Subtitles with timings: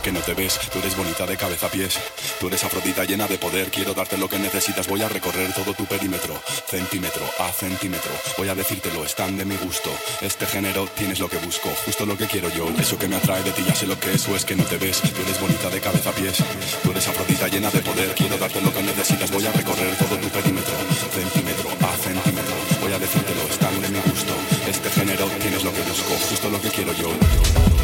[0.00, 0.58] Que no te ves.
[0.72, 1.98] Tú eres bonita de cabeza a pies.
[2.38, 3.70] Tú eres afrodita llena de poder.
[3.70, 4.86] Quiero darte lo que necesitas.
[4.88, 6.34] Voy a recorrer todo tu perímetro,
[6.66, 8.12] centímetro a centímetro.
[8.38, 9.90] Voy a decírtelo, están de mi gusto.
[10.20, 12.68] Este género tienes lo que busco, justo lo que quiero yo.
[12.78, 14.64] Eso que me atrae de ti, ya sé lo que es o es que no
[14.64, 15.00] te ves.
[15.00, 16.38] Tú eres bonita de cabeza a pies.
[16.82, 18.14] Tú eres afrodita llena de poder.
[18.14, 19.30] Quiero darte lo que necesitas.
[19.30, 20.74] Voy a recorrer todo tu perímetro,
[21.12, 22.54] centímetro a centímetro.
[22.80, 24.34] Voy a decírtelo, están de mi gusto.
[24.68, 27.79] Este género tienes lo que busco, justo lo que quiero yo.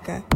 [0.00, 0.29] Oaxaca.